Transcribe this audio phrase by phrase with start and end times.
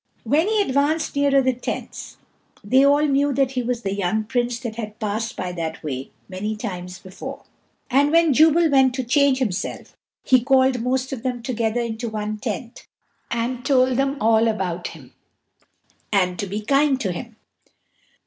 [0.23, 2.17] When he advanced nearer the tents,
[2.63, 6.09] they all knew that he was the young Prince that had passed by that way
[6.27, 7.43] many times before;
[7.87, 12.39] and when Jubal went to change himself, he called most of them together into one
[12.39, 12.87] tent,
[13.29, 15.13] and told them all about him,
[16.11, 17.35] and to be kind to him.